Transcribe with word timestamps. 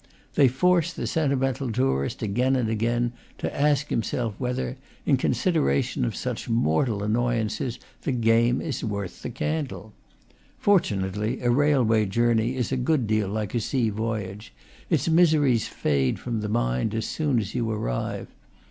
They 0.33 0.47
force 0.47 0.91
the 0.91 1.05
sentimental 1.05 1.71
tourist 1.71 2.23
again 2.23 2.55
and 2.55 2.67
again 2.71 3.13
to 3.37 3.55
ask 3.55 3.89
himself 3.91 4.33
whether, 4.39 4.77
in 5.05 5.15
consideration 5.15 6.05
of 6.05 6.15
such 6.15 6.49
mortal 6.49 7.03
an 7.03 7.13
noyances, 7.13 7.77
the 8.01 8.11
game 8.11 8.61
is 8.61 8.83
worth 8.83 9.21
the 9.21 9.29
candle. 9.29 9.93
Fortunately, 10.57 11.39
a 11.41 11.51
railway 11.51 12.07
journey 12.07 12.55
is 12.55 12.71
a 12.71 12.77
good 12.77 13.05
deal 13.05 13.27
like 13.29 13.53
a 13.53 13.59
sea 13.59 13.91
voyage; 13.91 14.55
its 14.89 15.07
miseries 15.07 15.67
fade 15.67 16.17
from 16.17 16.41
the 16.41 16.49
mind 16.49 16.95
as 16.95 17.05
soon 17.05 17.37
as 17.37 17.53
you 17.53 17.69
arrive. 17.69 18.25